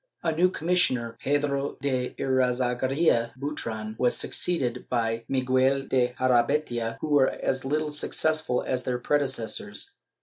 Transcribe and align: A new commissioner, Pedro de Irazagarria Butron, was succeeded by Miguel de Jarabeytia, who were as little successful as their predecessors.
A 0.23 0.31
new 0.31 0.49
commissioner, 0.49 1.15
Pedro 1.21 1.77
de 1.79 2.15
Irazagarria 2.17 3.33
Butron, 3.39 3.95
was 3.99 4.17
succeeded 4.17 4.89
by 4.89 5.25
Miguel 5.29 5.83
de 5.83 6.15
Jarabeytia, 6.19 6.97
who 7.01 7.09
were 7.11 7.29
as 7.29 7.65
little 7.65 7.91
successful 7.91 8.63
as 8.63 8.81
their 8.81 8.97
predecessors. 8.97 9.91